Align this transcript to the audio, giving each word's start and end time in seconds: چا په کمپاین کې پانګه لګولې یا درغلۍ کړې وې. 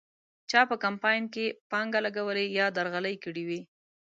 چا 0.49 0.61
په 0.69 0.75
کمپاین 0.83 1.23
کې 1.33 1.45
پانګه 1.71 1.99
لګولې 2.05 2.45
یا 2.57 2.65
درغلۍ 2.77 3.15
کړې 3.23 3.43
وې. 3.47 3.61